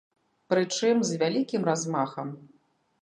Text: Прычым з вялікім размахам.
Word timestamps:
Прычым 0.53 1.03
з 1.09 1.21
вялікім 1.25 1.61
размахам. 1.73 2.27